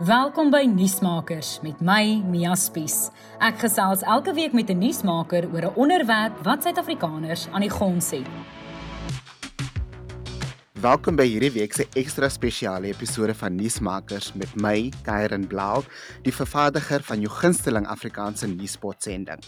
Welkom 0.00 0.48
by 0.48 0.64
Nuusmakers 0.64 1.58
met 1.60 1.82
my 1.84 2.22
Mia 2.24 2.54
Spies. 2.56 3.10
Ek 3.44 3.58
gesels 3.60 4.00
elke 4.08 4.32
week 4.32 4.54
met 4.56 4.70
'n 4.70 4.78
nuusmaker 4.80 5.44
oor 5.52 5.68
'n 5.68 5.76
onderwerp 5.76 6.32
wat 6.42 6.62
Suid-Afrikaners 6.62 7.48
aan 7.52 7.60
die 7.60 7.70
gons 7.70 8.10
het. 8.10 8.26
Welkom 10.72 11.16
by 11.16 11.26
hierdie 11.28 11.52
week 11.52 11.72
se 11.72 11.86
ekstra 11.94 12.28
spesiale 12.28 12.86
episode 12.86 13.34
van 13.34 13.54
Nuusmakers 13.54 14.32
met 14.32 14.54
my, 14.56 14.90
Kairen 15.02 15.46
Blau, 15.46 15.82
die 16.22 16.32
vervaardiger 16.32 17.02
van 17.02 17.20
jou 17.20 17.30
gunsteling 17.30 17.86
Afrikaanse 17.86 18.46
nuuspotsending. 18.46 19.44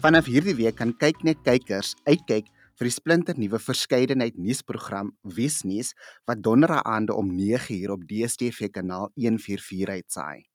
Vanaf 0.00 0.26
hierdie 0.26 0.54
week 0.54 0.76
kan 0.76 0.92
kyk 0.96 1.22
net 1.22 1.40
kykers 1.42 1.94
uitkyk 2.04 2.46
vir 2.78 2.88
die 2.88 2.94
splinter 2.94 3.38
nuwe 3.38 3.60
verskeidenheid 3.62 4.38
nuusprogram 4.40 5.12
Wiesnuus 5.36 5.92
wat 6.28 6.42
donderdag 6.42 6.84
aande 6.88 7.14
om 7.14 7.30
9uur 7.34 7.94
op 7.94 8.08
DStv 8.08 8.70
kanaal 8.74 9.10
144 9.14 9.94
uitsaai. 10.00 10.46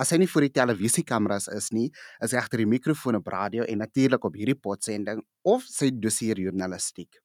As 0.00 0.12
hy 0.12 0.22
nie 0.22 0.30
vir 0.32 0.46
die 0.46 0.54
televisiekameras 0.56 1.48
is 1.52 1.70
nie, 1.76 1.88
is 2.24 2.32
hy 2.32 2.40
agter 2.40 2.62
die 2.62 2.68
mikrofoon 2.68 3.20
op 3.20 3.28
radio 3.32 3.66
en 3.68 3.82
natuurlik 3.84 4.24
op 4.24 4.36
hierdie 4.38 4.56
potsending 4.56 5.22
of 5.44 5.66
sy 5.68 5.90
doseer 5.92 6.40
journalistiek. 6.40 7.20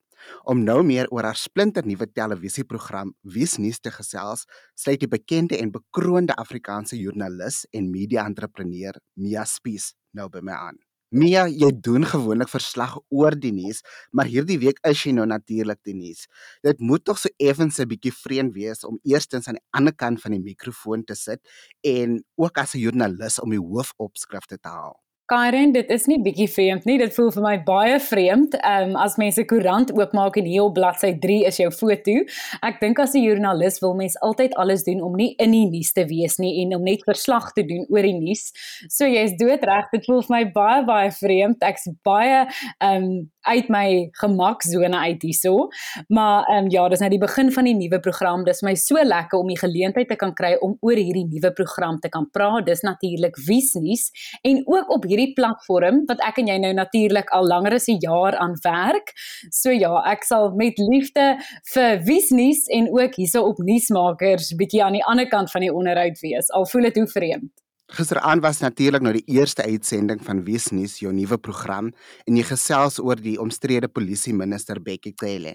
Om 0.48 0.64
nou 0.64 0.80
meer 0.88 1.10
oor 1.12 1.28
haar 1.28 1.40
splinter 1.40 1.86
nuwe 1.88 2.08
televisieprogram 2.08 3.12
Wiesnuus 3.36 3.82
te 3.84 3.92
gesels, 3.92 4.46
sluit 4.80 5.02
die 5.04 5.12
bekende 5.12 5.60
en 5.60 5.74
bekroonde 5.74 6.36
Afrikaanse 6.40 7.00
joernalis 7.00 7.64
en 7.74 7.92
media-entrepreneur 7.92 9.00
Mia 9.20 9.44
Spies 9.50 9.92
nou 10.14 10.30
by 10.32 10.44
my 10.46 10.56
aan. 10.70 10.80
Mia, 11.14 11.44
jy 11.46 11.68
doen 11.86 12.06
gewoonlik 12.10 12.50
verslag 12.50 12.96
oor 13.14 13.36
die 13.38 13.52
nuus, 13.54 13.84
maar 14.18 14.26
hierdie 14.32 14.58
week 14.64 14.80
is 14.90 15.04
jy 15.06 15.12
nou 15.14 15.28
natuurlik 15.30 15.78
die 15.86 15.94
nuus. 15.94 16.24
Dit 16.66 16.82
moet 16.82 17.04
tog 17.06 17.20
so 17.22 17.30
effens 17.38 17.78
'n 17.80 17.88
bietjie 17.92 18.12
vreemd 18.24 18.54
wees 18.58 18.84
om 18.84 18.98
eerstens 19.06 19.48
aan 19.48 19.60
die 19.60 19.68
ander 19.78 19.94
kant 19.94 20.22
van 20.22 20.32
die 20.32 20.42
mikrofoon 20.42 21.04
te 21.06 21.16
sit 21.16 21.40
en 21.84 22.24
ook 22.36 22.58
as 22.58 22.74
'n 22.74 22.80
joernalis 22.80 23.40
om 23.40 23.50
die 23.52 23.60
hoofopskrifte 23.62 24.58
te 24.58 24.70
haal. 24.70 25.03
Karen, 25.26 25.72
dit 25.72 25.88
is 25.88 26.04
nie 26.12 26.18
bietjie 26.20 26.50
vreemd 26.52 26.84
nie. 26.84 26.98
Dit 27.00 27.14
voel 27.16 27.30
vir 27.32 27.44
my 27.46 27.54
baie 27.64 27.96
vreemd. 28.04 28.58
Ehm 28.60 28.90
um, 28.92 28.96
as 29.00 29.16
mense 29.22 29.46
koerant 29.48 29.94
oopmaak 29.96 30.36
en 30.42 30.50
hier 30.50 30.66
op 30.66 30.74
bladsy 30.76 31.14
3 31.24 31.38
is 31.48 31.62
jou 31.62 31.70
foto. 31.72 32.16
Ek 32.60 32.82
dink 32.82 33.00
as 33.00 33.16
'n 33.16 33.24
joernalis 33.24 33.80
wil 33.80 33.96
mens 33.96 34.18
altyd 34.20 34.56
alles 34.60 34.84
doen 34.84 35.00
om 35.02 35.16
nie 35.16 35.32
in 35.40 35.52
die 35.56 35.70
nuus 35.70 35.94
te 35.94 36.04
wees 36.06 36.36
nie 36.44 36.62
en 36.64 36.76
om 36.76 36.84
net 36.84 37.06
verslag 37.08 37.54
te 37.54 37.64
doen 37.64 37.86
oor 37.90 38.04
die 38.04 38.20
nuus. 38.20 38.52
So 38.90 39.08
jy's 39.08 39.38
doodreg. 39.40 39.88
Dit 39.94 40.06
voel 40.06 40.22
vir 40.28 40.36
my 40.36 40.44
baie 40.52 40.84
baie 40.84 41.12
vreemd. 41.12 41.64
Ek's 41.64 41.88
baie 42.04 42.44
ehm 42.80 43.04
um, 43.04 43.30
uit 43.44 43.68
my 43.70 44.10
gemaksone 44.12 44.98
uit 44.98 45.22
hierso. 45.22 45.68
Maar 46.08 46.44
ehm 46.50 46.66
um, 46.66 46.70
ja, 46.70 46.90
dis 46.90 47.00
nou 47.00 47.10
die 47.10 47.20
begin 47.20 47.52
van 47.52 47.64
die 47.64 47.76
nuwe 47.76 48.00
program. 48.00 48.44
Dis 48.44 48.62
my 48.62 48.76
so 48.76 49.00
lekker 49.00 49.40
om 49.40 49.48
die 49.48 49.60
geleentheid 49.60 50.08
te 50.08 50.16
kan 50.16 50.34
kry 50.34 50.56
om 50.60 50.78
oor 50.82 51.00
hierdie 51.00 51.28
nuwe 51.32 51.54
program 51.54 52.00
te 52.00 52.10
kan 52.10 52.30
praat. 52.32 52.66
Dis 52.66 52.82
natuurlik 52.82 53.40
Wiesnuus 53.48 54.12
en 54.44 54.64
ook 54.66 54.92
op 54.92 55.06
hierdie 55.14 55.34
platform 55.38 56.04
wat 56.10 56.22
ek 56.26 56.42
en 56.42 56.52
jy 56.52 56.60
nou 56.64 56.74
natuurlik 56.78 57.32
al 57.38 57.48
langer 57.48 57.78
as 57.78 57.88
'n 57.88 58.02
jaar 58.02 58.36
aan 58.36 58.56
werk. 58.64 59.14
So 59.52 59.72
ja, 59.72 59.94
ek 60.12 60.24
sal 60.24 60.52
met 60.56 60.78
liefde 60.78 61.38
vir 61.74 62.02
Wiesnuus 62.04 62.68
en 62.68 62.90
ook 62.92 63.16
hierso 63.16 63.46
op 63.46 63.58
nuusmakers 63.58 64.56
bietjie 64.58 64.84
aan 64.84 64.98
die 64.98 65.06
ander 65.06 65.28
kant 65.30 65.52
van 65.52 65.62
die 65.62 65.74
onderhoud 65.74 66.20
wees. 66.22 66.50
Al 66.52 66.66
voel 66.66 66.90
dit 66.90 66.96
hoe 66.96 67.08
vreemd. 67.08 67.52
Gisteraand 67.94 68.42
was 68.42 68.60
natuurlik 68.60 69.04
nou 69.06 69.12
die 69.14 69.36
eerste 69.36 69.64
uitsending 69.64 70.22
van 70.24 70.44
Wiesnuus, 70.44 70.96
jou 71.00 71.12
nuwe 71.14 71.38
program, 71.38 71.92
en 72.26 72.38
jy 72.38 72.44
gesels 72.48 72.98
oor 73.00 73.20
die 73.20 73.36
omstrede 73.38 73.88
polisie 73.88 74.34
minister 74.34 74.80
Bekkie 74.82 75.14
Cele. 75.14 75.54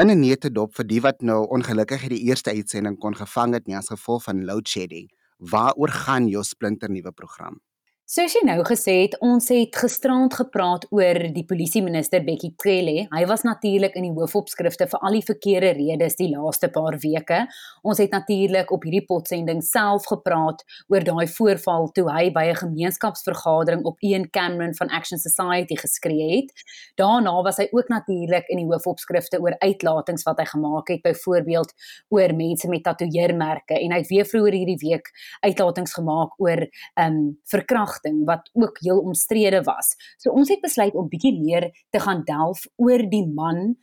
In 0.00 0.10
'n 0.10 0.20
netedop 0.20 0.74
vir 0.74 0.86
die 0.86 1.00
wat 1.00 1.22
nou 1.22 1.46
ongelukkig 1.48 2.08
die 2.08 2.22
eerste 2.28 2.50
uitsending 2.50 2.98
kon 2.98 3.14
gevang 3.14 3.54
het 3.54 3.66
nie 3.66 3.76
as 3.76 3.88
gevolg 3.88 4.22
van 4.22 4.44
load 4.44 4.68
shedding. 4.68 5.08
Waaroor 5.38 5.88
gaan 5.88 6.28
jou 6.28 6.42
splinter 6.44 6.90
nuwe 6.90 7.12
program? 7.12 7.60
Soos 8.06 8.36
jy 8.36 8.44
nou 8.46 8.60
gesê 8.62 8.92
het, 9.00 9.16
ons 9.18 9.48
het 9.50 9.74
gisterand 9.74 10.30
gepraat 10.38 10.84
oor 10.94 11.18
die 11.34 11.42
polisie 11.42 11.80
minister 11.82 12.20
Bekkie 12.22 12.52
Cele. 12.62 13.08
Hy 13.10 13.22
was 13.26 13.42
natuurlik 13.42 13.96
in 13.98 14.04
die 14.06 14.12
hoofopskrifte 14.14 14.86
vir 14.92 15.02
al 15.02 15.16
die 15.18 15.24
verkeerde 15.26 15.72
redes 15.74 16.14
die 16.14 16.28
laaste 16.30 16.68
paar 16.70 16.94
weke. 17.02 17.40
Ons 17.82 17.98
het 17.98 18.14
natuurlik 18.14 18.70
op 18.70 18.86
hierdie 18.86 19.02
potsending 19.08 19.58
self 19.66 20.06
gepraat 20.06 20.62
oor 20.86 21.02
daai 21.08 21.26
voorval 21.32 21.90
toe 21.98 22.04
hy 22.12 22.28
by 22.30 22.44
'n 22.52 22.60
gemeenskapsvergadering 22.60 23.82
op 23.82 23.98
Ian 23.98 24.30
Cameron 24.30 24.76
van 24.78 24.94
Action 24.94 25.18
Society 25.18 25.74
geskree 25.74 26.36
het. 26.36 26.54
Daarna 26.94 27.42
was 27.42 27.56
hy 27.56 27.66
ook 27.72 27.88
natuurlik 27.88 28.46
in 28.46 28.58
die 28.58 28.70
hoofopskrifte 28.70 29.42
oor 29.42 29.58
uitlatings 29.58 30.22
wat 30.22 30.38
hy 30.38 30.44
gemaak 30.44 30.88
het, 30.88 31.02
byvoorbeeld 31.02 31.74
oor 32.10 32.34
mense 32.34 32.68
met 32.68 32.84
tatoeëermerke 32.84 33.74
en 33.74 33.90
hy 33.90 33.98
het 33.98 34.08
weer 34.08 34.24
vroeër 34.24 34.52
hierdie 34.52 34.90
week 34.90 35.10
uitlatings 35.42 35.92
gemaak 35.92 36.38
oor 36.38 36.68
ehm 36.94 37.12
um, 37.12 37.38
verkrachting 37.42 37.95
verkrachting 37.96 38.24
wat 38.24 38.50
ook 38.52 38.78
heel 38.80 38.98
omstrede 38.98 39.62
was. 39.62 39.96
So 40.18 40.30
ons 40.30 40.48
het 40.48 40.60
besluit 40.60 40.94
om 40.94 41.08
bietjie 41.08 41.40
meer 41.40 41.72
te 41.90 42.00
gaan 42.00 42.24
delf 42.24 42.66
oor 42.76 43.08
die 43.08 43.26
man 43.26 43.76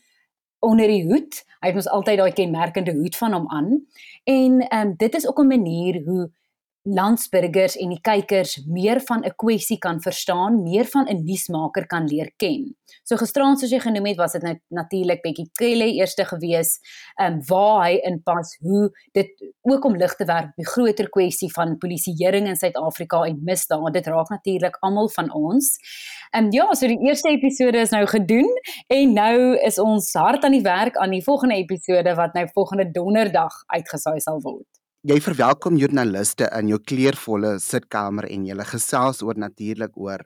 onder 0.60 0.88
die 0.88 1.04
hoed. 1.06 1.44
Hy 1.60 1.68
het 1.68 1.76
ons 1.76 1.90
altyd 1.90 2.18
daai 2.18 2.34
kenmerkende 2.34 2.94
hoed 2.94 3.16
van 3.16 3.34
hom 3.34 3.50
aan. 3.50 3.86
En 4.24 4.62
ehm 4.62 4.88
um, 4.88 4.96
dit 4.98 5.16
is 5.16 5.28
ook 5.28 5.40
'n 5.40 5.48
manier 5.48 6.04
hoe 6.06 6.32
landsburgers 6.84 7.78
en 7.80 7.94
die 7.94 8.02
kykers 8.04 8.58
meer 8.68 9.00
van 9.08 9.24
'n 9.24 9.34
kwessie 9.36 9.78
kan 9.78 10.02
verstaan, 10.02 10.64
meer 10.64 10.86
van 10.86 11.08
'n 11.08 11.24
nuusmaker 11.24 11.88
kan 11.88 12.08
leer 12.08 12.32
ken. 12.38 12.76
So 13.04 13.16
gisterand 13.16 13.60
soos 13.60 13.72
jy 13.72 13.80
genoem 13.80 14.06
het, 14.06 14.18
was 14.18 14.32
dit 14.32 14.42
net 14.42 14.60
natuurlik 14.70 15.22
bietjie 15.22 15.50
Kelly 15.54 16.00
eerste 16.00 16.26
gewees, 16.26 16.80
ehm 17.20 17.34
um, 17.34 17.42
waar 17.48 17.86
hy 17.86 18.00
inpas 18.04 18.58
hoe 18.60 18.92
dit 19.14 19.30
ook 19.62 19.86
om 19.86 19.96
lig 19.96 20.16
te 20.16 20.26
werp 20.26 20.46
op 20.46 20.56
die 20.56 20.66
groter 20.66 21.10
kwessie 21.10 21.52
van 21.54 21.78
polisieering 21.78 22.48
in 22.48 22.56
Suid-Afrika 22.56 23.24
en 23.24 23.42
misdaad. 23.44 23.94
Dit 23.94 24.08
raak 24.08 24.30
natuurlik 24.30 24.78
almal 24.82 25.10
van 25.10 25.34
ons. 25.34 25.78
Ehm 26.32 26.46
um, 26.46 26.52
ja, 26.52 26.74
so 26.74 26.88
die 26.88 27.00
eerste 27.08 27.30
episode 27.30 27.78
is 27.78 27.90
nou 27.90 28.06
gedoen 28.06 28.52
en 28.88 29.14
nou 29.14 29.58
is 29.58 29.80
ons 29.80 30.14
hard 30.14 30.44
aan 30.44 30.52
die 30.52 30.62
werk 30.62 30.98
aan 30.98 31.12
die 31.12 31.24
volgende 31.24 31.56
episode 31.56 32.16
wat 32.16 32.34
nou 32.34 32.48
volgende 32.54 32.92
donderdag 32.92 33.64
uitgesaai 33.68 34.20
sal 34.20 34.42
word. 34.42 34.83
Jy 35.04 35.18
verwelkom 35.20 35.76
joernaliste 35.76 36.46
in 36.56 36.70
jou 36.72 36.78
kleurvolle 36.88 37.50
sitkamer 37.60 38.24
en 38.32 38.46
jy 38.48 38.56
gesels 38.70 39.18
oor 39.28 39.36
natuurlik 39.36 39.98
oor 40.00 40.22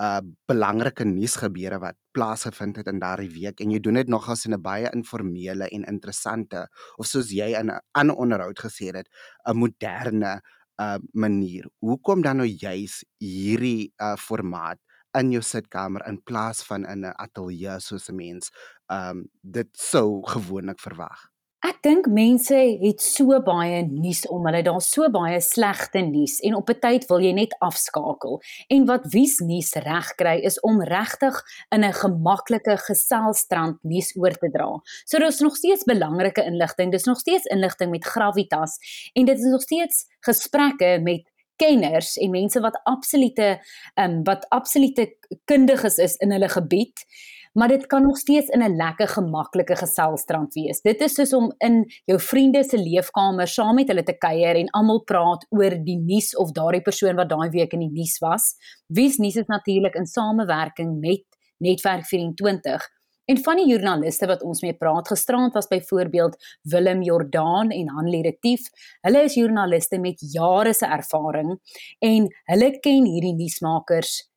uh 0.00 0.20
belangrike 0.48 1.04
nuusgebeure 1.04 1.76
wat 1.82 1.98
plaasgevind 2.16 2.78
het 2.80 2.88
in 2.88 3.00
daardie 3.02 3.28
week 3.34 3.60
en 3.60 3.74
jy 3.74 3.80
doen 3.84 3.98
dit 4.00 4.08
nogals 4.08 4.46
in 4.48 4.54
'n 4.56 4.62
baie 4.64 4.88
informele 4.96 5.68
en 5.76 5.84
interessante 5.84 6.64
of 6.96 7.06
soos 7.06 7.28
jy 7.28 7.50
in 7.60 7.68
'n 7.70 7.80
ander 7.92 8.16
onderhoud 8.16 8.56
gesê 8.64 8.88
het 8.96 9.08
'n 9.46 9.56
moderne 9.56 10.40
uh 10.80 10.98
manier. 11.12 11.68
Hoekom 11.84 12.22
dan 12.22 12.36
nou 12.38 12.46
juis 12.48 13.04
hierdie 13.20 13.92
uh 14.00 14.16
formaat 14.16 14.78
in 15.14 15.30
jou 15.32 15.42
sitkamer 15.42 16.08
in 16.08 16.22
plaas 16.24 16.62
van 16.64 16.86
in 16.86 17.04
'n 17.04 17.12
ateljee 17.20 17.80
soos 17.80 18.08
'n 18.08 18.16
mens 18.16 18.50
um 18.88 19.28
dit 19.42 19.68
sou 19.76 20.22
gewoonlik 20.24 20.80
verwag? 20.80 21.31
Ek 21.62 21.76
dink 21.86 22.08
mense 22.10 22.56
het 22.58 23.02
so 23.04 23.36
baie 23.46 23.84
nuus 23.86 24.24
om 24.34 24.48
hulle, 24.48 24.64
daar's 24.66 24.88
so 24.90 25.06
baie 25.14 25.36
slegte 25.46 26.00
nuus 26.02 26.40
en 26.42 26.56
op 26.58 26.70
'n 26.70 26.80
tyd 26.82 27.04
wil 27.06 27.22
jy 27.22 27.30
net 27.32 27.54
afskakel. 27.62 28.40
En 28.66 28.86
wat 28.86 29.06
wies 29.14 29.38
nuus 29.38 29.70
reg 29.74 30.08
kry 30.18 30.40
is 30.42 30.58
om 30.60 30.82
regtig 30.82 31.38
in 31.70 31.84
'n 31.84 31.92
gemaklike 31.92 32.76
geselstrand 32.88 33.78
nuus 33.82 34.10
oor 34.16 34.34
te 34.34 34.50
dra. 34.50 34.82
So 35.06 35.18
daar's 35.18 35.40
nog 35.40 35.56
steeds 35.56 35.84
belangrike 35.84 36.42
inligting, 36.42 36.90
dis 36.90 37.06
nog 37.06 37.20
steeds 37.20 37.44
inligting 37.44 37.90
met 37.90 38.04
gravitas 38.04 38.78
en 39.14 39.24
dit 39.24 39.38
is 39.38 39.50
nog 39.50 39.62
steeds 39.62 40.06
gesprekke 40.20 40.98
met 41.00 41.22
kenners 41.56 42.16
en 42.16 42.30
mense 42.30 42.60
wat 42.60 42.80
absolute 42.84 43.60
um, 43.94 44.24
wat 44.24 44.48
absolute 44.48 45.16
kundiges 45.44 45.96
is 45.96 46.16
in 46.16 46.32
hulle 46.32 46.48
gebied 46.48 47.06
maar 47.52 47.68
dit 47.68 47.86
kan 47.86 48.02
nog 48.02 48.16
steeds 48.18 48.48
in 48.48 48.62
'n 48.62 48.76
lekker 48.76 49.08
gemaklike 49.08 49.76
geselstrand 49.76 50.54
wees. 50.54 50.80
Dit 50.80 51.00
is 51.00 51.14
soos 51.14 51.32
om 51.32 51.52
in 51.58 51.84
jou 52.04 52.20
vriende 52.20 52.64
se 52.64 52.78
leefkamer 52.78 53.46
saam 53.46 53.74
met 53.74 53.88
hulle 53.88 54.02
te 54.02 54.16
kuier 54.18 54.56
en 54.56 54.70
almal 54.70 55.02
praat 55.04 55.46
oor 55.50 55.84
die 55.84 55.98
nuus 55.98 56.36
of 56.36 56.52
daardie 56.52 56.82
persoon 56.82 57.16
wat 57.16 57.28
daai 57.28 57.50
week 57.50 57.72
in 57.72 57.78
die 57.78 57.92
nuus 57.92 58.18
was. 58.18 58.54
Wie's 58.86 59.18
nuus 59.18 59.36
is 59.36 59.46
natuurlik 59.46 59.94
in 59.94 60.06
samewerking 60.06 61.00
met 61.00 61.24
Netwerk 61.58 62.06
24. 62.06 62.88
En 63.24 63.38
van 63.38 63.56
die 63.56 63.68
joernaliste 63.68 64.26
wat 64.26 64.42
ons 64.42 64.62
mee 64.62 64.74
praat 64.74 65.08
gisterand 65.08 65.54
was 65.54 65.68
byvoorbeeld 65.70 66.36
Willem 66.62 67.02
Jordaan 67.02 67.70
en 67.70 67.88
Hanlie 67.88 68.22
Retief. 68.22 68.66
Hulle 69.00 69.22
is 69.22 69.34
joernaliste 69.34 69.98
met 69.98 70.24
jare 70.32 70.74
se 70.74 70.86
ervaring 70.86 71.54
en 71.98 72.26
hulle 72.50 72.70
ken 72.80 73.06
hierdie 73.06 73.34
nuusmakers 73.34 74.31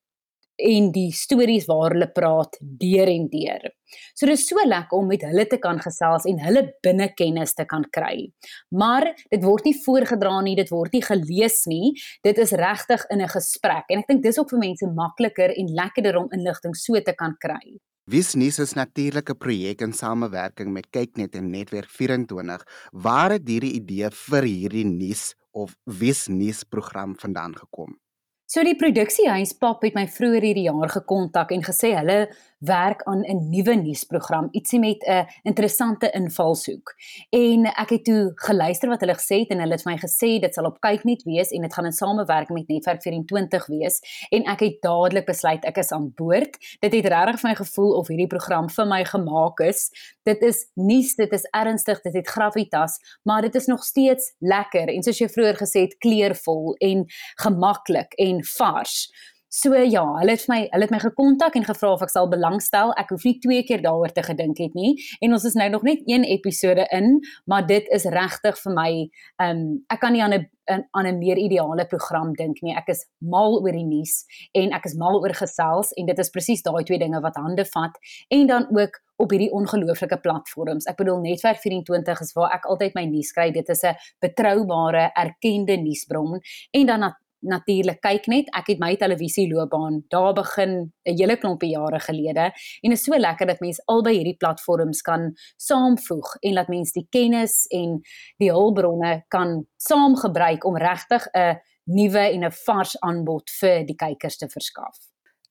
en 0.58 0.92
die 0.96 1.12
stories 1.16 1.68
waar 1.70 1.94
hulle 1.96 2.08
praat 2.12 2.58
deur 2.60 3.10
en 3.12 3.28
deur. 3.32 3.72
So 4.16 4.28
dit 4.28 4.38
is 4.38 4.48
so 4.48 4.62
lekker 4.66 4.98
om 4.98 5.08
met 5.08 5.24
hulle 5.28 5.46
te 5.48 5.60
kan 5.62 5.80
gesels 5.80 6.26
en 6.30 6.40
hulle 6.44 6.66
binnekennis 6.84 7.56
te 7.56 7.66
kan 7.70 7.86
kry. 7.96 8.30
Maar 8.72 9.12
dit 9.32 9.44
word 9.44 9.68
nie 9.70 9.76
voorgedra 9.86 10.40
nie, 10.46 10.56
dit 10.60 10.72
word 10.74 10.96
nie 10.96 11.04
gelees 11.06 11.64
nie. 11.72 11.94
Dit 12.24 12.40
is 12.42 12.52
regtig 12.52 13.06
in 13.12 13.22
'n 13.22 13.30
gesprek 13.30 13.86
en 13.90 14.00
ek 14.00 14.08
dink 14.08 14.24
dis 14.24 14.40
ook 14.40 14.50
vir 14.50 14.60
mense 14.60 14.88
makliker 14.88 15.52
en 15.56 15.74
lekkerder 15.74 16.18
om 16.18 16.32
inligting 16.32 16.76
so 16.76 17.00
te 17.00 17.14
kan 17.14 17.36
kry. 17.40 17.80
Wisnuus 18.06 18.60
is 18.60 18.76
natuurlike 18.76 19.34
projek 19.34 19.82
in 19.82 19.94
samewerking 19.94 20.70
met 20.72 20.90
Kyknet 20.92 21.34
en 21.36 21.50
Netwerk 21.50 21.90
24. 21.90 22.62
Waar 22.92 23.32
het 23.32 23.48
hierdie 23.48 23.74
idee 23.82 24.12
vir 24.12 24.44
hierdie 24.44 24.86
nuus 24.86 25.34
of 25.52 25.74
Wisnuus 25.86 26.64
program 26.64 27.16
vandaan 27.18 27.56
gekom? 27.58 27.98
So 28.46 28.62
die 28.62 28.76
produksiehuis 28.78 29.56
Pap 29.58 29.82
het 29.86 29.96
my 29.98 30.04
vroeër 30.06 30.44
hierdie 30.46 30.68
jaar 30.68 30.92
gekontak 30.94 31.54
en 31.56 31.64
gesê 31.66 31.96
hulle 31.98 32.28
werk 32.60 33.04
aan 33.04 33.22
'n 33.22 33.50
nuwe 33.50 33.76
nuusprogram, 33.76 34.48
ietsie 34.52 34.80
met 34.80 35.04
'n 35.08 35.28
interessante 35.44 36.12
invalshoek. 36.12 36.96
En 37.30 37.66
ek 37.66 37.90
het 37.90 38.04
toe 38.04 38.32
geluister 38.36 38.90
wat 38.90 39.00
hulle 39.00 39.14
gesê 39.14 39.40
het 39.40 39.50
en 39.50 39.60
hulle 39.60 39.72
het 39.72 39.82
vir 39.82 39.92
my 39.92 39.98
gesê 39.98 40.40
dit 40.40 40.54
sal 40.54 40.66
op 40.66 40.80
kyk 40.80 41.04
net 41.04 41.24
wees 41.24 41.52
en 41.52 41.62
dit 41.62 41.74
gaan 41.74 41.86
in 41.86 41.92
samewerking 41.92 42.58
met 42.58 42.68
Netwerk 42.68 43.02
24 43.02 43.66
wees 43.68 44.00
en 44.30 44.44
ek 44.44 44.60
het 44.60 44.82
dadelik 44.82 45.26
besluit 45.26 45.66
ek 45.66 45.78
is 45.78 45.92
aan 45.92 46.14
boord. 46.16 46.58
Dit 46.80 46.94
het 46.94 47.06
regtig 47.06 47.40
vir 47.40 47.50
my 47.50 47.56
gevoel 47.56 47.92
of 47.98 48.08
hierdie 48.08 48.28
program 48.28 48.70
vir 48.70 48.86
my 48.86 49.04
gemaak 49.06 49.60
is. 49.60 49.92
Dit 50.24 50.42
is 50.42 50.70
nuus, 50.74 51.16
dit 51.16 51.32
is 51.32 51.48
ernstig, 51.52 52.02
dit 52.02 52.14
het 52.14 52.28
gravitas, 52.28 52.98
maar 53.24 53.42
dit 53.42 53.56
is 53.56 53.66
nog 53.66 53.84
steeds 53.84 54.34
lekker 54.40 54.88
en 54.88 55.04
soos 55.04 55.20
jy 55.20 55.30
vroeër 55.30 55.56
gesê 55.56 55.86
het, 55.86 55.98
kleurvol 55.98 56.76
en 56.80 57.06
gemaklik 57.36 58.14
en 58.14 58.44
vars. 58.44 59.12
So 59.56 59.72
ja, 59.72 60.02
hulle 60.20 60.34
het 60.36 60.50
my 60.52 60.58
hulle 60.68 60.84
het 60.84 60.92
my 60.92 61.00
gekontak 61.00 61.54
en 61.56 61.64
gevra 61.64 61.94
of 61.96 62.02
ek 62.04 62.12
sal 62.12 62.28
belangstel. 62.28 62.90
Ek 63.00 63.14
hoef 63.14 63.24
nie 63.24 63.38
twee 63.40 63.64
keer 63.64 63.80
daaroor 63.86 64.12
te 64.12 64.26
gedink 64.26 64.60
het 64.60 64.76
nie. 64.76 64.98
En 65.24 65.32
ons 65.38 65.46
is 65.48 65.56
nou 65.56 65.70
nog 65.72 65.86
net 65.88 66.02
een 66.12 66.26
episode 66.28 66.84
in, 66.98 67.22
maar 67.48 67.64
dit 67.70 67.88
is 67.96 68.04
regtig 68.12 68.60
vir 68.66 68.76
my 68.76 68.90
ehm 69.00 69.56
um, 69.56 69.64
ek 69.94 70.02
kan 70.04 70.12
nie 70.12 70.24
aan 70.26 70.36
'n 70.36 70.84
aan 70.92 71.08
'n 71.08 71.18
meer 71.20 71.38
ideale 71.38 71.86
program 71.88 72.34
dink 72.34 72.62
nie. 72.62 72.76
Ek 72.76 72.90
is 72.90 73.06
mal 73.20 73.62
oor 73.62 73.72
die 73.72 73.86
nuus 73.86 74.26
en 74.52 74.74
ek 74.74 74.86
is 74.86 74.96
mal 74.96 75.22
oor 75.22 75.34
gesels 75.34 75.94
en 75.96 76.06
dit 76.06 76.20
is 76.20 76.30
presies 76.30 76.62
daai 76.62 76.84
twee 76.84 77.00
dinge 77.00 77.22
wat 77.22 77.36
hande 77.36 77.66
vat 77.66 77.96
en 78.30 78.48
dan 78.48 78.68
ook 78.70 79.00
op 79.18 79.32
hierdie 79.32 79.52
ongelooflike 79.52 80.20
platforms. 80.20 80.86
Ek 80.86 80.98
bedoel 80.98 81.22
Netwerk 81.22 81.62
24 81.64 82.22
is 82.22 82.34
waar 82.34 82.52
ek 82.52 82.66
altyd 82.66 82.96
my 82.96 83.06
nuus 83.06 83.32
kry. 83.32 83.52
Dit 83.52 83.70
is 83.70 83.84
'n 83.84 83.96
betroubare, 84.20 85.12
erkende 85.16 85.78
nuusbron 85.78 86.42
en 86.72 86.86
dan 86.86 87.16
natuurlik 87.46 88.02
kyk 88.04 88.28
net 88.32 88.50
ek 88.58 88.74
het 88.74 88.82
my 88.82 88.96
televisieloopbaan 89.00 90.04
daar 90.14 90.34
begin 90.34 90.92
'n 91.06 91.18
hele 91.18 91.38
klompie 91.38 91.72
jare 91.72 92.00
gelede 92.00 92.52
en 92.84 92.92
is 92.92 93.04
so 93.04 93.18
lekker 93.18 93.48
dat 93.48 93.62
mense 93.62 93.82
albei 93.86 94.16
hierdie 94.18 94.38
platforms 94.38 95.02
kan 95.02 95.34
saamvoeg 95.58 96.36
en 96.42 96.54
laat 96.54 96.70
mense 96.70 96.94
die 96.94 97.08
kennis 97.10 97.66
en 97.70 98.02
die 98.38 98.52
hulpbronne 98.52 99.24
kan 99.30 99.66
saam 99.78 100.16
gebruik 100.16 100.66
om 100.66 100.78
regtig 100.78 101.28
'n 101.34 101.60
nuwe 101.86 102.32
en 102.34 102.44
'n 102.46 102.52
vars 102.66 102.96
aanbod 103.02 103.50
vir 103.60 103.86
die 103.86 103.96
kykers 103.96 104.38
te 104.38 104.48
verskaf. 104.48 104.98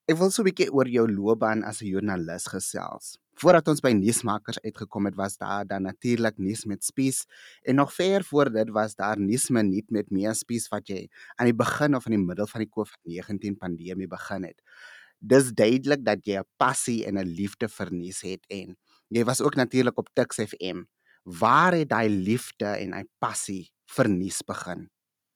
Ek 0.07 0.17
wil 0.17 0.31
so 0.31 0.41
'n 0.41 0.45
bietjie 0.45 0.71
oor 0.71 0.87
jou 0.87 1.07
loopbaan 1.07 1.63
as 1.63 1.81
'n 1.81 1.87
joernalis 1.87 2.47
gesels. 2.47 3.17
Voordat 3.35 3.67
ons 3.67 3.81
by 3.83 3.91
nuusmakers 3.91 4.61
uitgekom 4.63 5.09
het, 5.09 5.15
was 5.19 5.35
daar 5.37 5.65
dan 5.67 5.83
natuurlik 5.83 6.37
nuus 6.39 6.63
met 6.65 6.85
Spies 6.87 7.25
en 7.67 7.75
nog 7.75 7.91
ver 7.93 8.23
voor 8.23 8.51
dit 8.51 8.69
was 8.71 8.95
daar 8.95 9.19
nuusminuut 9.19 9.91
met 9.91 10.09
Mia 10.09 10.33
Spies 10.33 10.69
wat 10.71 10.87
jy 10.87 11.07
aan 11.35 11.49
die 11.51 11.57
begin 11.57 11.95
of 11.95 12.07
in 12.07 12.15
die 12.15 12.21
middel 12.23 12.47
van 12.47 12.63
die 12.63 12.71
COVID-19 12.71 13.57
pandemie 13.59 14.07
begin 14.07 14.47
het. 14.47 14.61
Dis 15.19 15.51
duidelik 15.51 16.05
dat 16.05 16.23
jy 16.23 16.39
'n 16.39 16.47
passie 16.57 17.05
en 17.05 17.17
'n 17.17 17.27
liefde 17.27 17.67
vir 17.67 17.91
nuus 17.91 18.21
het 18.21 18.45
en 18.47 18.77
jy 19.09 19.23
was 19.23 19.41
ook 19.41 19.55
natuurlik 19.55 19.97
op 19.97 20.09
Tuks 20.13 20.39
FM. 20.39 20.85
Waar 21.23 21.73
het 21.73 21.89
daai 21.89 22.09
liefde 22.09 22.65
en 22.65 22.91
daai 22.91 23.05
passie 23.19 23.71
vir 23.85 24.09
nuus 24.09 24.41
begin? 24.43 24.89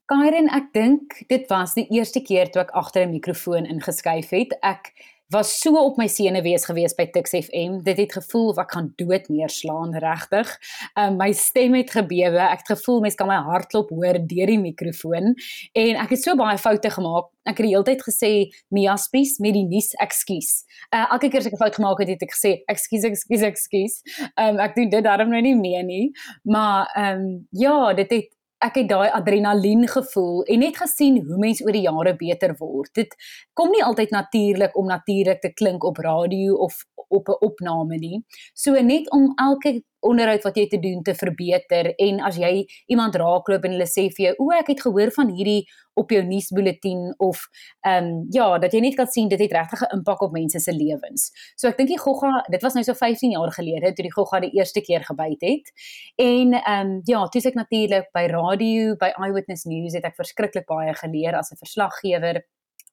Kairen, 0.05 0.47
ek 0.49 0.73
dink 0.73 1.27
dit 1.27 1.49
was 1.49 1.73
die 1.73 1.87
eerste 1.89 2.21
keer 2.21 2.49
toe 2.49 2.61
ek 2.61 2.71
agter 2.71 3.05
'n 3.05 3.11
mikrofoon 3.11 3.65
ingeskuif 3.65 4.29
het. 4.29 4.57
Ek 4.61 4.93
was 5.29 5.59
so 5.61 5.77
op 5.77 5.97
my 5.97 6.07
senuwees 6.09 6.65
gewees 6.65 6.95
by 6.97 7.05
Tix 7.13 7.35
FM. 7.37 7.79
Dit 7.85 7.99
het 8.01 8.13
gevoel 8.17 8.47
of 8.49 8.59
ek 8.63 8.71
gaan 8.73 8.87
dood 8.97 9.27
neerslaan 9.29 9.93
regtig. 10.01 10.49
Um, 10.97 11.19
my 11.19 11.29
stem 11.37 11.77
het 11.77 11.93
gebewe. 11.93 12.41
Ek 12.41 12.63
het 12.63 12.71
gevoel 12.73 13.03
mense 13.05 13.19
kan 13.19 13.29
my 13.29 13.37
hartklop 13.45 13.91
hoor 13.93 14.17
deur 14.17 14.49
die 14.49 14.57
mikrofoon 14.61 15.35
en 15.77 16.01
ek 16.01 16.15
het 16.15 16.23
so 16.23 16.33
baie 16.39 16.57
foute 16.57 16.89
gemaak. 16.95 17.29
Ek 17.45 17.61
het 17.61 17.67
die 17.67 17.75
hele 17.75 17.85
tyd 17.85 18.01
gesê 18.05 18.31
Mia 18.73 18.97
Spies 19.01 19.37
met 19.41 19.53
die 19.57 19.65
nuus, 19.69 19.91
ekskuus. 20.01 20.63
Uh, 20.89 21.05
elke 21.05 21.29
keer 21.29 21.45
as 21.45 21.51
ek 21.51 21.53
'n 21.53 21.61
fout 21.61 21.77
gemaak 21.77 22.01
het, 22.01 22.09
het 22.09 22.25
ek 22.25 22.33
gesê 22.33 22.51
ekskuus, 22.65 23.05
ekskuus, 23.05 23.45
ekskuus. 23.53 24.01
Um, 24.33 24.57
ek 24.57 24.75
doen 24.75 24.89
dit 24.89 25.03
daarom 25.03 25.29
nou 25.29 25.41
nie 25.41 25.55
meer 25.55 25.85
nie. 25.85 26.11
Maar 26.43 26.89
ehm 26.95 27.21
um, 27.21 27.47
ja, 27.51 27.93
dit 27.93 28.11
het 28.11 28.38
ek 28.59 28.81
het 28.81 28.89
daai 28.89 29.09
adrenalien 29.15 29.87
gevoel 29.87 30.43
en 30.43 30.59
net 30.59 30.77
gesien 30.77 31.19
hoe 31.25 31.37
mense 31.39 31.63
oor 31.63 31.75
die 31.75 31.85
jare 31.85 32.15
beter 32.19 32.55
word. 32.59 32.91
Dit 32.93 33.15
kom 33.53 33.71
nie 33.71 33.83
altyd 33.83 34.11
natuurlik 34.11 34.77
om 34.77 34.89
natuurlik 34.91 35.41
te 35.41 35.53
klink 35.53 35.83
op 35.83 36.01
radio 36.03 36.55
of 36.55 36.83
op 37.09 37.29
'n 37.29 37.39
opname 37.45 37.97
nie. 37.97 38.23
So 38.53 38.81
net 38.81 39.11
om 39.11 39.31
elke 39.35 39.81
onderhoud 39.99 40.43
wat 40.43 40.55
jy 40.55 40.67
te 40.67 40.79
doen 40.79 41.01
te 41.03 41.15
verbeter 41.15 41.93
en 41.95 42.19
as 42.19 42.37
jy 42.37 42.65
iemand 42.87 43.15
raakloop 43.15 43.63
en 43.63 43.71
hulle 43.71 43.87
sê 43.87 44.07
vir 44.15 44.25
jou 44.25 44.35
o 44.37 44.51
ek 44.55 44.67
het 44.67 44.81
gehoor 44.81 45.11
van 45.11 45.33
hierdie 45.35 45.65
op 45.99 46.11
jou 46.13 46.21
nuusbulletin 46.23 47.13
of 47.17 47.41
ehm 47.81 48.05
um, 48.05 48.25
ja 48.35 48.47
dat 48.63 48.73
jy 48.73 48.81
net 48.83 48.95
kan 48.95 49.07
sien 49.11 49.27
dit 49.31 49.39
het 49.39 49.51
regtig 49.51 49.81
'n 49.81 49.95
impak 49.97 50.21
op 50.21 50.31
mense 50.31 50.59
se 50.59 50.73
lewens. 50.73 51.31
So 51.55 51.67
ek 51.67 51.77
dink 51.77 51.89
die 51.89 51.99
gogga 51.99 52.45
dit 52.47 52.61
was 52.61 52.73
nou 52.73 52.83
so 52.83 52.93
15 52.93 53.31
jaar 53.31 53.51
gelede 53.51 53.93
toe 53.93 54.05
die 54.07 54.13
gogga 54.13 54.39
die 54.39 54.51
eerste 54.57 54.81
keer 54.81 55.03
gebyt 55.03 55.41
het. 55.41 55.71
En 56.15 56.53
ehm 56.53 56.87
um, 56.87 57.01
ja, 57.03 57.27
toe 57.27 57.41
ek 57.41 57.59
natuurlik 57.59 58.09
by 58.13 58.25
radio 58.31 58.95
by 58.95 59.11
Eyewitness 59.17 59.65
News 59.65 59.93
het 59.93 60.03
ek 60.03 60.15
verskriklik 60.15 60.65
baie 60.65 60.93
geleer 60.93 61.35
as 61.35 61.51
'n 61.51 61.57
verslaggewer. 61.57 62.45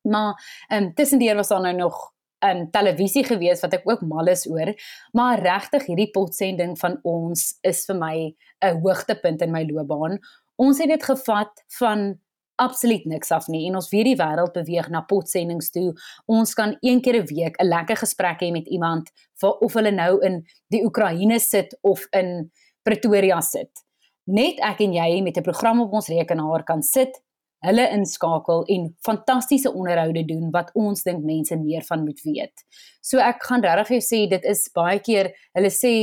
Maar 0.03 0.35
ehm 0.69 0.83
um, 0.85 0.95
tussendeur 0.95 1.37
was 1.37 1.49
daar 1.49 1.61
nou 1.61 1.75
nog 1.75 2.13
'n 2.45 2.57
um, 2.57 2.71
televisie 2.71 3.25
gewees 3.25 3.61
wat 3.61 3.73
ek 3.73 3.89
ook 3.89 4.01
mal 4.01 4.27
is 4.27 4.47
oor, 4.49 4.75
maar 5.13 5.41
regtig 5.41 5.87
hierdie 5.87 6.11
potsending 6.11 6.79
van 6.79 6.99
ons 7.03 7.59
is 7.63 7.85
vir 7.85 7.97
my 7.97 8.37
'n 8.61 8.81
hoogtepunt 8.81 9.43
in 9.43 9.51
my 9.51 9.65
loopbaan. 9.65 10.19
Ons 10.57 10.79
het 10.79 10.89
dit 10.89 11.05
gevat 11.05 11.65
van 11.79 12.19
absoluut 12.57 13.05
niks 13.05 13.31
af 13.31 13.49
nie 13.49 13.67
en 13.69 13.77
ons 13.77 13.89
weer 13.93 14.05
die 14.05 14.17
wêreld 14.17 14.53
beweeg 14.57 14.89
na 14.93 15.03
potsendings 15.09 15.71
toe. 15.71 15.93
Ons 16.27 16.55
kan 16.55 16.77
een 16.81 17.01
keer 17.01 17.23
'n 17.23 17.27
week 17.27 17.57
'n 17.61 17.69
lekker 17.69 17.97
gesprek 17.97 18.41
hê 18.41 18.53
met 18.53 18.67
iemand 18.69 19.11
of 19.43 19.73
hulle 19.73 19.91
nou 19.91 20.21
in 20.25 20.45
die 20.69 20.85
Oekraïne 20.85 21.39
sit 21.41 21.79
of 21.83 22.07
in 22.13 22.51
Pretoria 22.83 23.41
sit. 23.41 23.71
Net 24.25 24.59
ek 24.61 24.81
en 24.81 24.93
jy 24.93 25.23
met 25.23 25.37
'n 25.37 25.43
program 25.43 25.81
op 25.81 25.93
ons 25.93 26.09
rekenaar 26.09 26.65
kan 26.65 26.83
sit, 26.83 27.23
hulle 27.65 27.89
inskakel 27.91 28.65
en 28.65 28.97
fantastiese 29.07 29.73
onderhoude 29.73 30.25
doen 30.25 30.51
wat 30.51 30.71
ons 30.75 31.03
dink 31.03 31.25
mense 31.25 31.57
meer 31.57 31.83
van 31.83 32.05
moet 32.05 32.21
weet. 32.23 32.65
So 33.01 33.19
ek 33.19 33.43
gaan 33.49 33.65
regtig 33.65 33.87
vir 33.87 33.97
jou 33.97 34.07
sê 34.07 34.29
dit 34.31 34.45
is 34.45 34.71
baie 34.75 35.01
keer 35.01 35.33
hulle 35.57 35.71
sê 35.71 35.95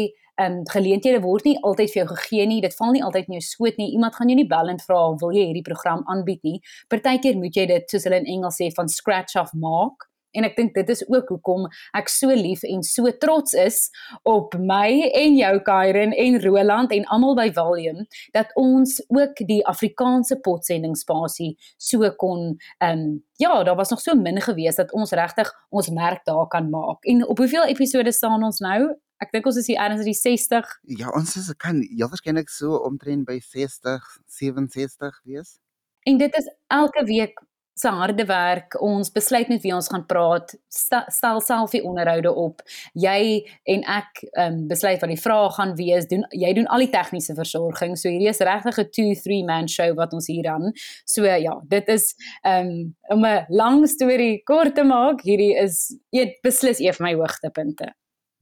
ehm 0.42 0.60
um, 0.60 0.62
geleenthede 0.70 1.22
word 1.22 1.46
nie 1.46 1.58
altyd 1.62 1.92
vir 1.94 2.02
jou 2.04 2.08
gegee 2.16 2.46
nie. 2.50 2.62
Dit 2.62 2.76
val 2.80 2.96
nie 2.96 3.04
altyd 3.04 3.30
in 3.30 3.38
jou 3.40 3.46
skoot 3.46 3.78
nie. 3.78 3.92
Iemand 3.94 4.16
gaan 4.16 4.30
jou 4.32 4.38
nie 4.40 4.48
bel 4.50 4.72
en 4.74 4.82
vra 4.82 5.02
wil 5.22 5.36
jy 5.36 5.46
hierdie 5.50 5.68
program 5.68 6.02
aanbied 6.10 6.42
nie. 6.44 6.58
Partykeer 6.90 7.38
moet 7.38 7.56
jy 7.56 7.68
dit 7.70 7.94
soos 7.94 8.08
hulle 8.08 8.24
in 8.24 8.32
Engels 8.38 8.58
sê 8.62 8.72
van 8.74 8.90
scratch 8.90 9.38
off 9.40 9.54
maak 9.54 10.10
en 10.34 10.48
ek 10.48 10.58
dink 10.58 10.74
dit 10.78 10.90
is 10.94 11.04
ook 11.10 11.30
hoekom 11.34 11.68
ek 11.98 12.10
so 12.12 12.34
lief 12.38 12.64
en 12.68 12.84
so 12.86 13.12
trots 13.22 13.56
is 13.58 13.86
op 14.30 14.58
my 14.60 15.10
en 15.14 15.38
jou 15.38 15.54
Kairen 15.68 16.16
en 16.26 16.40
Roland 16.44 16.94
en 16.96 17.06
almal 17.14 17.38
by 17.40 17.48
Volume 17.56 18.08
dat 18.36 18.52
ons 18.60 18.98
ook 19.14 19.44
die 19.50 19.62
Afrikaanse 19.70 20.40
potsendingsspasie 20.46 21.54
so 21.78 22.10
kon 22.18 22.54
ehm 22.80 23.06
um, 23.06 23.22
ja, 23.42 23.64
daar 23.64 23.76
was 23.76 23.90
nog 23.90 24.02
so 24.02 24.16
min 24.16 24.42
gewees 24.42 24.76
dat 24.76 24.92
ons 24.94 25.12
regtig 25.12 25.50
ons 25.70 25.90
merk 25.90 26.22
daar 26.26 26.48
kan 26.48 26.70
maak. 26.70 27.04
En 27.04 27.28
op 27.28 27.38
hoeveel 27.38 27.66
episode 27.66 28.12
staan 28.12 28.44
ons 28.44 28.60
nou? 28.60 28.94
Ek 29.22 29.32
dink 29.32 29.46
ons 29.46 29.58
is 29.58 29.68
hier 29.68 29.80
ergens 29.80 30.02
in 30.02 30.12
die 30.12 30.20
60. 30.20 30.80
Ja, 31.00 31.10
ons 31.16 31.36
is 31.40 31.52
kan 31.58 31.82
ja 31.90 32.10
waarskynlik 32.12 32.50
so 32.50 32.82
omtrent 32.88 33.26
by 33.26 33.40
60, 33.40 34.04
67 34.28 35.22
wees. 35.24 35.60
En 36.04 36.18
dit 36.18 36.36
is 36.36 36.50
elke 36.68 37.06
week 37.08 37.40
se 37.74 37.90
harde 37.90 38.26
werk. 38.26 38.82
Ons 38.82 39.12
besluit 39.12 39.48
met 39.50 39.62
wie 39.62 39.74
ons 39.74 39.88
gaan 39.90 40.06
praat. 40.06 40.54
Stel 40.70 41.42
self 41.42 41.74
die 41.74 41.82
onderhoude 41.84 42.34
op. 42.34 42.62
Jy 42.94 43.42
en 43.74 43.86
ek 43.90 44.22
ehm 44.30 44.60
um, 44.60 44.60
besluit 44.70 45.02
wat 45.02 45.10
die 45.10 45.22
vrae 45.22 45.50
gaan 45.58 45.74
wees. 45.80 46.08
Doen 46.12 46.26
jy 46.38 46.54
doen 46.58 46.70
al 46.70 46.86
die 46.86 46.92
tegniese 46.94 47.36
versorging. 47.38 47.98
So 47.98 48.10
hierdie 48.10 48.30
is 48.30 48.44
regtig 48.46 48.80
'n 48.80 48.90
2-3 49.00 49.42
man 49.50 49.68
show 49.68 49.90
wat 49.98 50.14
ons 50.14 50.28
hier 50.28 50.50
aan. 50.50 50.72
So 51.06 51.26
ja, 51.26 51.58
dit 51.68 51.88
is 51.88 52.14
ehm 52.44 52.70
um, 52.70 52.96
om 53.18 53.26
'n 53.26 53.46
lang 53.50 53.88
storie 53.88 54.44
kort 54.44 54.76
te 54.76 54.84
maak, 54.84 55.22
hierdie 55.22 55.56
is 55.58 55.98
eet 56.12 56.42
beslis 56.44 56.80
een 56.80 56.94
van 56.94 57.06
my 57.06 57.16
hoogtepunte. 57.16 57.94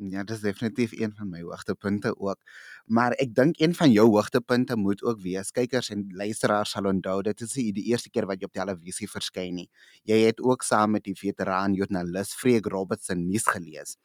Ja, 0.10 0.24
dit 0.24 0.36
is 0.36 0.42
definitief 0.42 0.92
een 0.98 1.12
van 1.14 1.30
my 1.30 1.42
hoogtepunte 1.46 2.14
ook. 2.18 2.40
Maar 2.86 3.14
ek 3.22 3.36
dink 3.38 3.60
een 3.62 3.76
van 3.78 3.92
jou 3.92 4.08
hoogtepunte 4.10 4.76
moet 4.76 5.04
ook 5.04 5.20
wees 5.22 5.52
kykers 5.54 5.92
en 5.94 6.08
luisteraars 6.18 6.74
sal 6.74 6.90
onthou 6.90 7.20
dit 7.28 7.42
is 7.46 7.54
die 7.54 7.86
eerste 7.92 8.10
keer 8.10 8.26
wat 8.26 8.42
jy 8.42 8.50
op 8.50 8.56
televisie 8.58 9.10
verskyn 9.12 9.60
nie. 9.62 9.68
Jy 10.10 10.24
het 10.26 10.42
ook 10.42 10.66
saam 10.66 10.98
met 10.98 11.06
die 11.06 11.18
veteraan 11.20 11.78
joernalis 11.78 12.34
Freek 12.34 12.66
Robertson 12.74 13.28
nuus 13.28 13.46
gelees. 13.46 13.98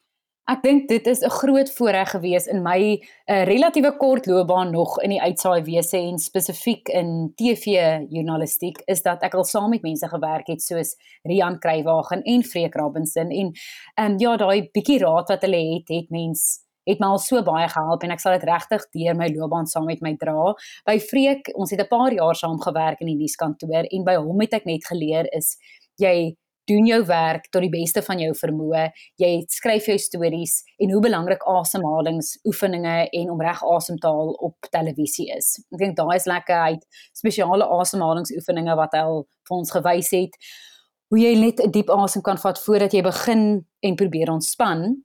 Ek 0.46 0.60
dink 0.62 0.84
dit 0.86 1.06
is 1.10 1.24
'n 1.26 1.30
groot 1.42 1.70
voorreg 1.74 2.10
gewees 2.10 2.46
in 2.46 2.62
my 2.62 2.78
'n 2.78 2.98
uh, 3.02 3.34
eh, 3.34 3.44
relatiewe 3.44 3.96
kort 3.96 4.26
loopbaan 4.26 4.70
nog 4.70 5.00
in 5.02 5.10
die 5.10 5.20
uitsaai 5.20 5.62
wese 5.64 5.98
en 5.98 6.18
spesifiek 6.18 6.88
in 6.88 7.32
TV-journalistiek 7.34 8.78
is 8.86 9.02
dat 9.02 9.22
ek 9.22 9.34
al 9.34 9.44
saam 9.44 9.70
met 9.70 9.82
mense 9.82 10.08
gewerk 10.08 10.46
het 10.46 10.62
soos 10.62 10.94
Rian 11.24 11.58
Kruiwagen 11.58 12.22
en 12.22 12.44
Freek 12.44 12.74
Robinson 12.74 13.30
en 13.30 13.52
ehm 13.94 14.12
um, 14.12 14.18
ja, 14.18 14.36
daai 14.36 14.70
bietjie 14.70 14.98
raad 14.98 15.28
wat 15.28 15.42
hulle 15.42 15.74
het, 15.74 15.88
het 15.88 16.10
mens 16.10 16.62
het 16.86 17.00
my 17.00 17.06
al 17.06 17.18
so 17.18 17.42
baie 17.42 17.68
gehelp 17.68 18.02
en 18.02 18.10
ek 18.10 18.20
sal 18.20 18.38
dit 18.38 18.48
regtig 18.48 18.86
deur 18.94 19.16
my 19.16 19.28
loopbaan 19.34 19.66
saam 19.66 19.84
met 19.86 20.00
my 20.00 20.14
dra. 20.16 20.54
By 20.86 20.98
Freek, 21.00 21.50
ons 21.54 21.70
het 21.70 21.80
'n 21.80 21.88
paar 21.88 22.12
jaar 22.12 22.34
saam 22.34 22.60
gewerk 22.60 23.00
in 23.00 23.08
die 23.08 23.18
nuuskantoor 23.18 23.84
en 23.90 24.04
by 24.04 24.14
hom 24.14 24.40
het 24.40 24.54
ek 24.54 24.64
net 24.64 24.86
geleer 24.86 25.26
is 25.32 25.56
jy 25.98 26.36
doen 26.66 26.87
jou 26.87 27.00
werk 27.06 27.49
tot 27.50 27.62
die 27.62 27.73
beste 27.73 28.02
van 28.02 28.20
jou 28.23 28.32
vermoë. 28.35 28.90
Jy 29.23 29.32
skryf 29.52 29.88
jou 29.90 29.99
stories 30.02 30.58
en 30.82 30.92
hoe 30.92 31.02
belangrik 31.04 31.44
asemhalingsoefeninge 31.46 32.96
en 33.20 33.30
om 33.30 33.42
reg 33.42 33.62
asem 33.76 33.99
te 34.02 34.11
haal 34.11 34.32
op 34.49 34.70
televisie 34.70 35.30
is. 35.37 35.56
Ek 35.73 35.82
dink 35.82 35.99
daai 35.99 36.16
is 36.16 36.26
lekker 36.30 36.70
uit 36.70 36.87
spesiale 37.16 37.68
asemhalingsoefeninge 37.80 38.78
wat 38.78 38.96
hy 38.99 39.04
vir 39.46 39.56
ons 39.61 39.75
gewys 39.78 40.11
het 40.16 40.40
hoe 41.11 41.20
jy 41.20 41.35
net 41.38 41.61
'n 41.62 41.70
diep 41.70 41.90
asem 41.90 42.23
kan 42.23 42.38
vat 42.38 42.58
voordat 42.58 42.92
jy 42.92 43.02
begin 43.02 43.66
en 43.80 43.94
probeer 43.94 44.30
ontspan. 44.30 45.02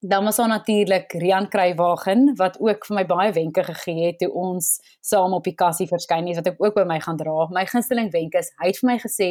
Dan 0.00 0.24
was 0.24 0.36
daar 0.36 0.48
natuurlik 0.48 1.12
Rian 1.12 1.48
Kruiwagen 1.48 2.34
wat 2.36 2.56
ook 2.60 2.86
vir 2.86 2.94
my 2.94 3.06
baie 3.06 3.32
wenke 3.32 3.64
gegee 3.64 4.06
het 4.06 4.18
toe 4.18 4.32
ons 4.32 4.80
saam 5.00 5.32
op 5.32 5.44
die 5.44 5.54
kassie 5.54 5.86
verskyn 5.86 6.26
het 6.26 6.36
wat 6.36 6.46
ek 6.46 6.62
ook 6.62 6.74
by 6.74 6.84
my 6.84 7.00
gaan 7.00 7.16
dra. 7.16 7.48
My 7.50 7.66
gunsteling 7.66 8.10
wenk 8.10 8.34
is 8.34 8.52
hy 8.62 8.66
het 8.66 8.78
vir 8.78 8.90
my 8.90 8.98
gesê 8.98 9.30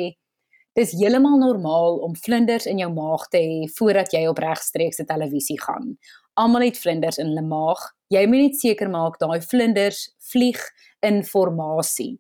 Dis 0.79 0.93
heeltemal 0.95 1.41
normaal 1.41 1.98
om 2.05 2.13
vlinders 2.15 2.63
in 2.69 2.77
jou 2.79 2.88
maag 2.93 3.25
te 3.33 3.39
hê 3.43 3.65
voordat 3.75 4.13
jy 4.15 4.21
op 4.29 4.38
regstreekse 4.39 5.03
televisie 5.09 5.57
gaan. 5.59 5.98
Almal 6.39 6.69
het 6.69 6.79
vlinders 6.79 7.17
in 7.19 7.33
hulle 7.33 7.43
maag. 7.43 7.81
Jy 8.13 8.21
moet 8.31 8.45
net 8.45 8.55
seker 8.62 8.88
maak 8.88 9.17
daai 9.19 9.41
vlinders 9.43 10.05
vlieg 10.31 10.62
in 11.03 11.19
formasie 11.27 12.13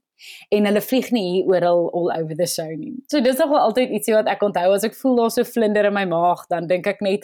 en 0.51 0.67
hulle 0.67 0.81
vlieg 0.83 1.07
nie 1.15 1.23
hier 1.29 1.53
oral 1.53 1.85
all 1.95 2.11
over 2.11 2.35
the 2.35 2.49
show 2.51 2.67
nie. 2.67 2.97
So 3.07 3.23
dis 3.23 3.39
nog 3.39 3.53
wel 3.53 3.63
altyd 3.63 3.95
ietsie 3.95 4.17
wat 4.17 4.27
ek 4.27 4.43
onthou 4.43 4.73
as 4.75 4.83
ek 4.83 4.97
voel 4.99 5.15
daar's 5.21 5.39
so 5.39 5.47
vlinder 5.47 5.87
in 5.87 5.95
my 5.95 6.03
maag, 6.11 6.43
dan 6.51 6.67
dink 6.67 6.89
ek 6.91 6.99
net 7.05 7.23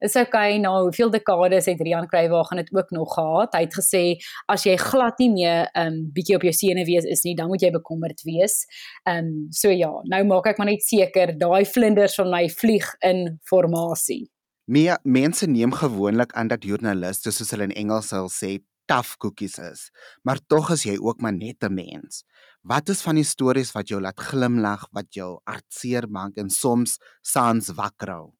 is 0.00 0.16
okay 0.16 0.58
nou 0.58 0.82
hoeveel 0.82 1.10
dekades 1.10 1.66
het 1.66 1.80
Rian 1.80 2.06
Kruiwagen 2.06 2.56
dit 2.56 2.74
ook 2.74 2.90
nog 2.90 3.14
gehad? 3.14 3.54
Hy 3.54 3.60
het 3.66 3.74
gesê 3.74 4.02
as 4.46 4.64
jy 4.64 4.76
glad 4.76 5.18
nie 5.18 5.30
meer 5.30 5.68
'n 5.74 5.86
um, 5.86 6.10
bietjie 6.12 6.36
op 6.36 6.42
jou 6.42 6.52
senuwees 6.52 7.04
is 7.04 7.24
nie 7.24 7.34
dan 7.34 7.48
moet 7.48 7.62
jy 7.62 7.70
bekommerd 7.70 8.22
wees. 8.22 8.66
Ehm 9.04 9.18
um, 9.18 9.46
so 9.50 9.70
ja 9.70 9.92
nou 10.04 10.24
maak 10.24 10.46
ek 10.46 10.58
maar 10.58 10.70
net 10.70 10.82
seker 10.82 11.38
daai 11.38 11.64
vlinders 11.64 12.14
van 12.14 12.30
my 12.30 12.48
vlieg 12.48 12.94
in 13.00 13.38
formasie 13.42 14.30
meer 14.68 14.98
mense 15.02 15.46
neem 15.46 15.72
gewoonlik 15.72 16.32
aan 16.32 16.48
dat 16.48 16.64
joernaliste 16.64 17.30
soos 17.32 17.50
hulle 17.54 17.64
in 17.70 17.76
Engels 17.82 18.10
sal 18.12 18.28
sê 18.28 18.58
tough 18.88 19.16
cookies 19.16 19.56
is 19.58 19.88
maar 20.22 20.40
tog 20.52 20.68
is 20.74 20.84
jy 20.84 20.96
ook 21.00 21.20
maar 21.20 21.32
net 21.32 21.64
'n 21.64 21.74
mens. 21.74 22.24
Wat 22.62 22.88
is 22.88 23.02
van 23.02 23.14
die 23.14 23.24
stories 23.24 23.72
wat 23.72 23.88
jou 23.88 24.00
laat 24.00 24.20
glimlag 24.20 24.88
wat 24.92 25.14
jou 25.14 25.40
hartseer 25.44 26.08
maak 26.08 26.36
en 26.36 26.50
soms 26.50 26.98
saans 27.22 27.68
wakker 27.68 28.10
hou 28.12 28.37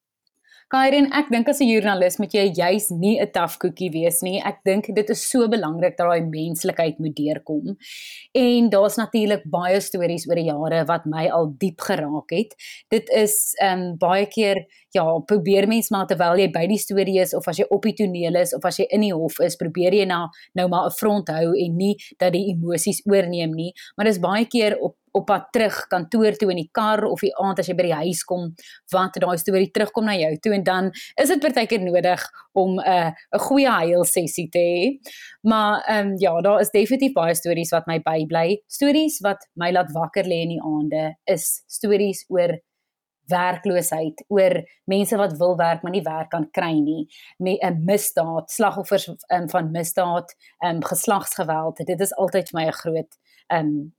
Kairen, 0.69 1.07
ek 1.17 1.31
dink 1.33 1.47
as 1.49 1.59
'n 1.63 1.65
joernalis 1.65 2.19
moet 2.21 2.33
jy 2.37 2.43
juis 2.53 2.91
nie 2.93 3.17
'n 3.17 3.31
taaf 3.33 3.57
koekie 3.57 3.89
wees 3.89 4.21
nie. 4.21 4.37
Ek 4.37 4.59
dink 4.63 4.85
dit 4.93 5.09
is 5.09 5.23
so 5.31 5.47
belangrik 5.49 5.97
dat 5.97 6.05
daai 6.05 6.21
menslikheid 6.21 6.99
moet 6.99 7.15
deurkom. 7.15 7.75
En 8.35 8.69
daar's 8.69 8.97
natuurlik 8.97 9.49
baie 9.49 9.79
stories 9.81 10.27
oor 10.29 10.35
die 10.35 10.45
jare 10.45 10.85
wat 10.85 11.07
my 11.07 11.25
al 11.27 11.49
diep 11.57 11.81
geraak 11.81 12.29
het. 12.29 12.53
Dit 12.89 13.09
is 13.09 13.55
ehm 13.59 13.79
um, 13.79 13.97
baie 13.97 14.27
keer 14.27 14.67
ja, 14.93 15.19
probeer 15.25 15.67
mens 15.67 15.89
maar 15.89 16.05
terwyl 16.05 16.37
jy 16.37 16.51
by 16.51 16.67
die 16.67 16.77
storie 16.77 17.19
is 17.19 17.33
of 17.33 17.47
as 17.47 17.57
jy 17.57 17.65
op 17.69 17.81
die 17.81 17.93
toneel 17.93 18.35
is 18.35 18.53
of 18.53 18.63
as 18.65 18.77
jy 18.77 18.85
in 18.89 19.01
die 19.01 19.13
hof 19.13 19.39
is, 19.39 19.55
probeer 19.55 19.93
jy 19.93 20.05
nou 20.05 20.27
nou 20.53 20.67
maar 20.67 20.85
'n 20.85 20.91
front 20.91 21.29
hou 21.29 21.53
en 21.57 21.77
nie 21.77 21.95
dat 22.19 22.33
die 22.33 22.45
emosies 22.53 23.01
oorneem 23.05 23.55
nie. 23.55 23.73
Maar 23.97 24.05
dis 24.05 24.19
baie 24.19 24.45
keer 24.45 24.77
op 24.77 24.95
op 25.19 25.27
pad 25.29 25.49
terug 25.55 25.79
kantoor 25.91 26.37
toe 26.39 26.49
in 26.53 26.61
die 26.63 26.69
kar 26.71 27.03
of 27.09 27.23
die 27.25 27.33
aand 27.43 27.59
as 27.61 27.69
jy 27.69 27.75
by 27.77 27.87
die 27.89 27.99
huis 28.03 28.23
kom 28.27 28.53
wat 28.93 29.19
daai 29.21 29.37
storie 29.41 29.71
terugkom 29.75 30.07
na 30.09 30.15
jou 30.19 30.31
toe 30.43 30.53
en 30.57 30.63
dan 30.63 30.91
is 31.15 31.31
dit 31.33 31.43
partykeer 31.43 31.83
nodig 31.83 32.23
om 32.53 32.79
'n 32.79 32.87
uh, 32.95 33.11
'n 33.35 33.43
goeie 33.47 33.69
huil 33.69 34.03
sessie 34.05 34.49
te 34.49 34.59
hê. 34.59 34.99
Maar 35.43 35.83
ehm 35.87 36.07
um, 36.07 36.15
ja, 36.17 36.41
daar 36.41 36.61
is 36.61 36.71
definitief 36.71 37.13
baie 37.13 37.35
stories 37.35 37.71
wat 37.71 37.87
my 37.87 37.99
bybly. 37.99 38.61
Stories 38.67 39.19
wat 39.21 39.47
my 39.55 39.71
laat 39.71 39.91
wakker 39.91 40.25
lê 40.25 40.41
in 40.45 40.55
die 40.55 40.63
aande 40.63 41.15
is 41.25 41.63
stories 41.67 42.25
oor 42.29 42.59
werkloosheid, 43.29 44.23
oor 44.27 44.59
mense 44.89 45.17
wat 45.17 45.37
wil 45.37 45.55
werk 45.57 45.83
maar 45.83 45.93
nie 45.93 46.05
werk 46.05 46.31
kan 46.33 46.47
kry 46.51 46.73
nie, 46.79 47.07
met 47.37 47.61
'n 47.61 47.83
misdaad, 47.85 48.51
slagoffers 48.51 49.07
um, 49.07 49.49
van 49.49 49.71
misdaad, 49.71 50.35
um, 50.65 50.83
geslagsgeweld. 50.83 51.85
Dit 51.85 51.99
is 51.99 52.15
altyd 52.15 52.49
vir 52.49 52.59
my 52.59 52.67
'n 52.67 52.79
groot 52.81 53.17
um 53.53 53.93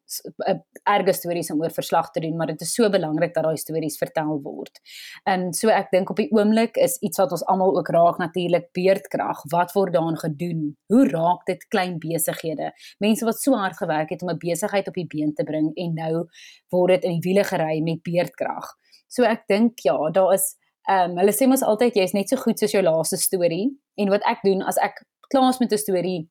erge 0.88 1.12
stories 1.12 1.50
om 1.50 1.62
oor 1.62 1.73
verslag 1.75 2.11
te 2.11 2.21
doen, 2.21 2.37
maar 2.37 2.47
dit 2.47 2.61
is 2.61 2.75
so 2.75 2.90
belangrik 2.90 3.35
dat 3.35 3.45
daai 3.45 3.57
stories 3.57 3.99
vertel 3.99 4.40
word. 4.42 4.80
En 5.25 5.52
so 5.57 5.71
ek 5.75 5.90
dink 5.95 6.11
op 6.11 6.21
die 6.21 6.28
oomblik 6.35 6.76
is 6.76 6.99
iets 7.04 7.19
wat 7.19 7.35
ons 7.37 7.45
almal 7.50 7.76
ook 7.78 7.90
raak 7.95 8.19
natuurlik 8.23 8.71
beerdkrag. 8.76 9.42
Wat 9.50 9.75
word 9.76 9.95
daaraan 9.95 10.19
gedoen? 10.19 10.76
Hoe 10.92 11.09
raak 11.09 11.45
dit 11.50 11.66
klein 11.69 11.99
besighede? 12.02 12.73
Mense 12.99 13.25
wat 13.25 13.40
so 13.40 13.59
hard 13.59 13.76
gewerk 13.76 14.11
het 14.11 14.23
om 14.23 14.30
'n 14.30 14.38
besigheid 14.38 14.88
op 14.88 14.95
die 14.95 15.07
been 15.07 15.35
te 15.35 15.45
bring 15.45 15.71
en 15.75 15.95
nou 15.95 16.28
word 16.71 17.00
dit 17.00 17.04
in 17.04 17.21
die 17.21 17.28
wiele 17.28 17.45
gery 17.45 17.80
met 17.83 18.02
beerdkrag. 18.02 18.75
So 19.09 19.25
ek 19.25 19.47
dink 19.49 19.78
ja, 19.83 20.11
daar 20.11 20.35
is 20.35 20.57
ehm 20.88 21.11
um, 21.11 21.19
hulle 21.19 21.33
sê 21.33 21.47
mos 21.47 21.62
altyd 21.62 21.95
jy 21.95 22.02
is 22.02 22.14
net 22.16 22.28
so 22.28 22.37
goed 22.37 22.59
soos 22.59 22.73
jou 22.73 22.83
laaste 22.83 23.16
storie 23.16 23.69
en 23.97 24.09
wat 24.09 24.25
ek 24.26 24.40
doen 24.42 24.62
as 24.62 24.78
ek 24.78 25.04
klaar 25.30 25.50
is 25.50 25.61
met 25.61 25.73
'n 25.73 25.78
storie 25.78 26.28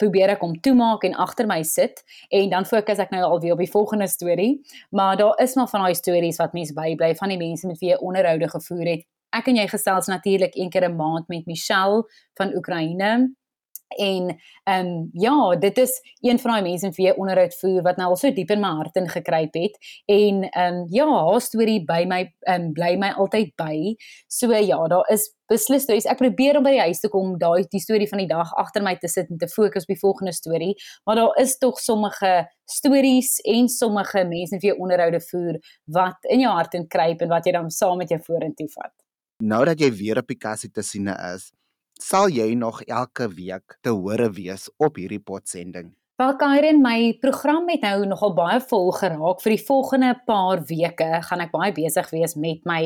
probeer 0.00 0.34
ek 0.34 0.44
hom 0.44 0.56
toemaak 0.64 1.04
en 1.08 1.16
agter 1.20 1.48
my 1.50 1.60
sit 1.66 2.02
en 2.30 2.50
dan 2.52 2.66
fokus 2.68 3.02
ek 3.02 3.12
nou 3.14 3.22
alweer 3.26 3.56
op 3.56 3.62
die 3.62 3.70
volgende 3.70 4.08
storie. 4.08 4.60
Maar 4.90 5.16
daar 5.20 5.40
is 5.44 5.56
maar 5.58 5.68
van 5.68 5.86
daai 5.86 5.94
stories 5.98 6.40
wat 6.40 6.56
mense 6.56 6.76
bybly 6.76 7.14
van 7.20 7.34
die 7.34 7.40
mense 7.40 7.68
met 7.68 7.80
wie 7.82 7.92
jy 7.92 8.00
onderhoude 8.00 8.48
gevoer 8.48 8.86
het. 8.94 9.06
Ek 9.30 9.46
en 9.46 9.60
jy 9.60 9.66
gesels 9.70 10.08
natuurlik 10.10 10.56
een 10.58 10.70
keer 10.70 10.88
'n 10.88 10.96
maand 10.96 11.28
met 11.28 11.46
Michelle 11.46 12.02
van 12.34 12.54
Oekraïne 12.56 13.30
En 13.98 14.36
ehm 14.64 14.86
um, 14.86 15.08
ja, 15.12 15.56
dit 15.56 15.78
is 15.78 16.00
een 16.20 16.38
van 16.38 16.50
daai 16.50 16.62
mense 16.62 16.92
vir 16.92 17.04
wie 17.04 17.16
onderhoud 17.16 17.54
voer 17.60 17.82
wat 17.82 17.96
nou 17.96 18.08
al 18.12 18.16
so 18.16 18.30
diep 18.34 18.50
in 18.50 18.60
my 18.60 18.70
hart 18.78 18.96
ingekruip 18.96 19.54
het 19.54 19.78
en 20.06 20.44
ehm 20.50 20.74
um, 20.74 20.86
ja, 20.90 21.08
haar 21.08 21.40
storie 21.40 21.84
by 21.84 22.04
my 22.06 22.22
ehm 22.46 22.68
um, 22.68 22.72
bly 22.72 22.96
my 22.96 23.10
altyd 23.16 23.54
by. 23.56 23.94
So 24.28 24.52
ja, 24.52 24.86
daar 24.88 25.10
is 25.10 25.30
beslis 25.50 25.82
stories. 25.82 26.06
Ek 26.06 26.20
probeer 26.20 26.58
om 26.60 26.64
by 26.66 26.76
die 26.76 26.84
huis 26.86 27.02
te 27.02 27.10
kom, 27.10 27.34
daai 27.38 27.66
die 27.72 27.82
storie 27.82 28.08
van 28.08 28.22
die 28.22 28.28
dag 28.30 28.52
agter 28.60 28.84
my 28.86 28.94
te 29.00 29.10
sit 29.10 29.30
en 29.30 29.38
te 29.38 29.48
fokus 29.50 29.88
op 29.88 29.94
die 29.94 30.00
volgende 30.00 30.32
storie, 30.36 30.74
maar 31.04 31.18
daar 31.18 31.36
is 31.42 31.56
tog 31.58 31.80
sommige 31.82 32.32
stories 32.70 33.38
en 33.50 33.68
sommige 33.68 34.24
mense 34.28 34.58
vir 34.60 34.68
wie 34.68 34.76
onderhoude 34.78 35.20
voer 35.30 35.58
wat 35.90 36.30
in 36.30 36.44
jou 36.44 36.52
hart 36.54 36.76
inkruip 36.78 37.22
en 37.24 37.32
wat 37.32 37.46
jy 37.46 37.56
dan 37.58 37.70
saam 37.74 37.98
met 37.98 38.12
jou 38.12 38.20
vorentoe 38.22 38.68
vat. 38.76 38.94
Nou 39.40 39.64
dat 39.64 39.80
jy 39.80 39.88
weer 39.96 40.20
op 40.20 40.28
die 40.28 40.38
kassie 40.38 40.70
te 40.70 40.84
sien 40.84 41.08
is, 41.08 41.50
sal 42.00 42.32
jy 42.32 42.54
nog 42.58 42.82
elke 42.88 43.28
week 43.36 43.78
te 43.84 43.92
hore 43.94 44.30
wees 44.32 44.68
op 44.78 44.96
hierdie 44.96 45.22
potsending. 45.22 45.92
Wel 46.20 46.34
Kairen, 46.36 46.82
my 46.84 47.16
program 47.20 47.68
het 47.72 47.80
nou 47.80 48.04
nogal 48.04 48.34
baie 48.36 48.58
vol 48.68 48.90
geraak. 48.92 49.38
Vir 49.40 49.54
die 49.54 49.62
volgende 49.64 50.10
paar 50.28 50.60
weke 50.68 51.06
gaan 51.24 51.40
ek 51.40 51.52
baie 51.54 51.72
besig 51.72 52.10
wees 52.12 52.34
met 52.36 52.66
my 52.68 52.80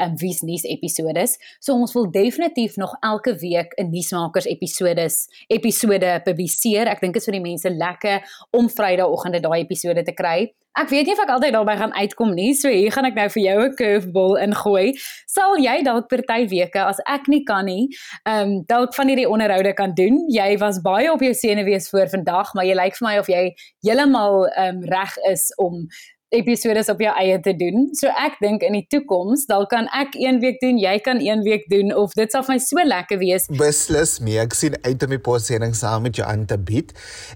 um, 0.00 0.14
Wies 0.22 0.40
nuus 0.40 0.64
episodes. 0.64 1.36
So 1.60 1.76
ons 1.76 1.92
wil 1.92 2.08
definitief 2.14 2.78
nog 2.80 2.94
elke 3.04 3.34
week 3.42 3.76
'n 3.76 3.92
nuusmakers 3.92 4.48
episodes 4.48 5.28
episode 5.48 6.22
publiseer. 6.24 6.88
Ek 6.88 7.00
dink 7.00 7.12
dit 7.12 7.20
is 7.20 7.28
vir 7.28 7.36
die 7.36 7.44
mense 7.50 7.68
lekker 7.68 8.24
om 8.56 8.72
Vrydagoggende 8.72 9.40
daai 9.44 9.60
episode 9.68 10.02
te 10.02 10.16
kry. 10.16 10.48
Ek 10.78 10.92
weet 10.92 11.08
nie 11.08 11.14
of 11.16 11.22
ek 11.24 11.30
altyd 11.34 11.56
daarby 11.56 11.74
gaan 11.80 11.94
uitkom 11.96 12.34
nie. 12.38 12.52
So 12.54 12.70
hier 12.70 12.92
gaan 12.94 13.08
ek 13.08 13.16
nou 13.18 13.26
vir 13.34 13.42
jou 13.42 13.58
'n 13.64 13.74
curveball 13.80 14.36
ingooi. 14.38 14.94
Sal 15.26 15.56
jy 15.58 15.82
dalk 15.82 16.08
party 16.08 16.46
weke 16.46 16.78
as 16.78 17.00
ek 17.06 17.26
nie 17.26 17.42
kan 17.44 17.64
nie, 17.66 17.88
ehm 18.26 18.42
um, 18.42 18.64
dalk 18.66 18.94
van 18.94 19.08
hierdie 19.08 19.28
onderhoude 19.28 19.74
kan 19.74 19.94
doen. 19.94 20.22
Jy 20.30 20.58
was 20.58 20.78
baie 20.80 21.10
op 21.12 21.20
jou 21.20 21.34
senuwees 21.34 21.90
voor 21.90 22.06
vandag, 22.08 22.54
maar 22.54 22.64
jy 22.64 22.74
lyk 22.74 22.94
vir 22.94 23.08
my 23.08 23.18
of 23.18 23.26
jy 23.26 23.54
heeltemal 23.82 24.46
ehm 24.46 24.76
um, 24.76 24.84
reg 24.84 25.16
is 25.30 25.50
om 25.56 25.88
episodes 26.34 26.88
op 26.92 27.00
jou 27.00 27.12
eie 27.20 27.38
te 27.40 27.54
doen. 27.56 27.88
So 27.98 28.10
ek 28.12 28.38
dink 28.42 28.64
in 28.66 28.76
die 28.76 28.84
toekoms, 28.92 29.46
dalk 29.48 29.70
kan 29.72 29.88
ek 29.96 30.16
een 30.18 30.40
week 30.42 30.60
doen, 30.62 30.80
jy 30.80 30.96
kan 31.04 31.22
een 31.24 31.44
week 31.46 31.68
doen 31.72 31.92
of 31.96 32.14
dit 32.18 32.32
sal 32.32 32.44
vir 32.46 32.56
my 32.56 32.60
so 32.62 32.84
lekker 32.84 33.20
wees. 33.22 33.48
Beslis 33.58 34.18
mee. 34.24 34.40
Ek 34.42 34.56
sien 34.56 34.76
uit 34.84 35.06
om 35.06 35.14
die 35.14 35.22
potsending 35.22 35.76
saam 35.76 36.06
met 36.06 36.20
jou 36.20 36.26
aan 36.28 36.46
te 36.48 36.58
bied. 36.58 36.92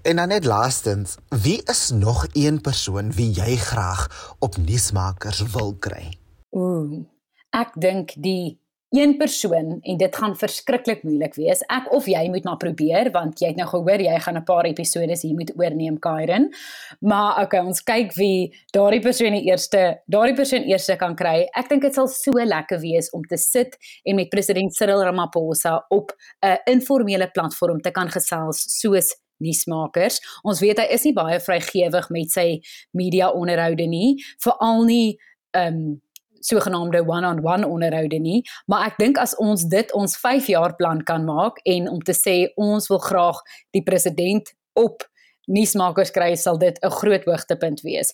En 0.07 0.21
dan 0.21 0.33
net 0.33 0.45
laastens, 0.49 1.17
wie 1.43 1.59
is 1.71 1.89
nog 1.95 2.25
een 2.33 2.61
persoon 2.61 3.13
wie 3.17 3.31
jy 3.33 3.57
graag 3.61 4.07
op 4.39 4.57
nuusmakers 4.61 5.43
wil 5.55 5.73
kry? 5.79 6.13
Ooh. 6.53 7.03
Ek 7.53 7.75
dink 7.77 8.15
die 8.17 8.62
een 8.93 9.17
persoon 9.17 9.79
en 9.81 9.97
dit 9.97 10.15
gaan 10.15 10.35
verskriklik 10.37 11.01
moeilik 11.03 11.33
wees. 11.35 11.63
Ek 11.73 11.87
of 11.95 12.05
jy 12.05 12.27
moet 12.29 12.45
maar 12.45 12.59
probeer 12.61 13.09
want 13.13 13.41
jy 13.41 13.49
het 13.49 13.57
nou 13.57 13.65
gehoor 13.71 14.01
jy 14.05 14.19
gaan 14.21 14.37
'n 14.37 14.43
paar 14.45 14.65
episode 14.69 15.17
hier 15.21 15.33
moet 15.33 15.51
oorneem 15.57 15.97
Kairen. 15.99 16.49
Maar 16.99 17.41
okay, 17.41 17.59
ons 17.65 17.81
kyk 17.83 18.13
wie 18.13 18.53
daardie 18.71 19.01
persoon 19.01 19.31
die 19.31 19.49
eerste, 19.49 20.01
daardie 20.05 20.35
persoon 20.35 20.61
eerste 20.61 20.95
kan 20.95 21.15
kry. 21.15 21.47
Ek 21.57 21.69
dink 21.69 21.81
dit 21.81 21.93
sal 21.93 22.07
so 22.07 22.31
lekker 22.31 22.79
wees 22.79 23.09
om 23.09 23.23
te 23.23 23.37
sit 23.37 23.77
en 24.03 24.15
met 24.15 24.29
president 24.29 24.75
Cyril 24.75 25.03
Ramaphosa 25.03 25.85
op 25.89 26.11
'n 26.45 26.57
informele 26.65 27.29
platform 27.33 27.81
te 27.81 27.91
kan 27.91 28.09
gesels 28.09 28.79
soos 28.79 29.15
nuusmakers. 29.37 30.21
Ons 30.43 30.59
weet 30.59 30.77
hy 30.77 30.85
is 30.85 31.03
nie 31.03 31.13
baie 31.13 31.39
vrygewig 31.39 32.09
met 32.09 32.31
sy 32.31 32.61
media 32.91 33.31
onderhoude 33.31 33.87
nie, 33.87 34.23
veral 34.37 34.83
nie 34.83 35.19
ehm 35.51 35.73
um, 35.73 36.01
sogenaamde 36.45 37.03
one-on-one 37.07 37.67
onderhoude 37.67 38.19
nie, 38.19 38.41
maar 38.67 38.87
ek 38.87 38.99
dink 39.01 39.17
as 39.21 39.35
ons 39.41 39.65
dit 39.69 39.93
ons 39.93 40.17
5 40.17 40.47
jaar 40.53 40.75
plan 40.75 41.03
kan 41.03 41.25
maak 41.25 41.59
en 41.65 41.89
om 41.89 42.01
te 42.01 42.15
sê 42.17 42.53
ons 42.55 42.87
wil 42.91 43.01
graag 43.03 43.41
die 43.71 43.83
president 43.83 44.53
op 44.73 45.07
nuusmakers 45.47 46.11
kry, 46.15 46.35
sal 46.35 46.57
dit 46.57 46.77
'n 46.81 46.89
groot 46.89 47.25
hoogtepunt 47.25 47.81
wees. 47.81 48.13